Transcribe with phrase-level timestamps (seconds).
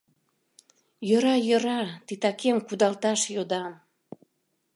[1.09, 3.71] —Йӧра, йӧра, титакем кудалташ йодам.